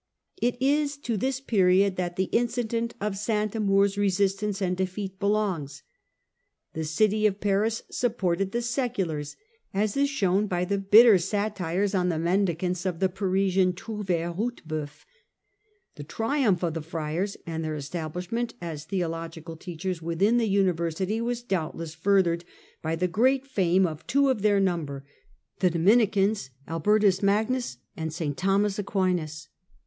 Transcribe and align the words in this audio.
It 0.41 0.59
is 0.59 0.97
to 1.01 1.15
this 1.15 1.39
period 1.39 1.95
that 1.95 2.15
the 2.15 2.23
incident 2.31 2.95
of 2.99 3.15
St 3.15 3.53
Amour's 3.53 3.99
resist 3.99 4.41
ance 4.41 4.59
and 4.59 4.75
defeat 4.75 5.19
belongs. 5.19 5.83
The 6.73 6.85
city 6.85 7.27
of 7.27 7.39
Paris 7.39 7.83
supported 7.91 8.51
the 8.51 8.63
seculars, 8.63 9.35
as 9.75 9.95
is 9.95 10.09
shown 10.09 10.47
by 10.47 10.65
the 10.65 10.79
bitter 10.79 11.19
satires 11.19 11.93
on 11.93 12.09
the 12.09 12.17
Mendicants 12.17 12.83
of 12.83 12.99
the 12.99 13.09
Parisian 13.09 13.73
trouvdre 13.73 14.33
Ruteboeuf. 14.35 15.05
The 15.93 16.03
triumph 16.03 16.63
of 16.63 16.73
the 16.73 16.81
Friars 16.81 17.37
and 17.45 17.63
their 17.63 17.75
establishment 17.75 18.55
as 18.59 18.85
theo 18.85 19.07
logical 19.09 19.55
teachers 19.55 20.01
within 20.01 20.37
the 20.39 20.49
University 20.49 21.21
was 21.21 21.43
doubtless 21.43 21.93
furthered 21.93 22.43
by 22.81 22.95
the 22.95 23.07
great 23.07 23.45
fame 23.45 23.85
of 23.85 24.07
two 24.07 24.29
of 24.29 24.41
their 24.41 24.59
number, 24.59 25.05
the 25.59 25.69
Dominicans 25.69 26.49
Albertus 26.67 27.21
Magnus 27.21 27.77
and 27.95 28.11
St 28.11 28.35
Thomas 28.35 28.79
Aquinas. 28.79 29.47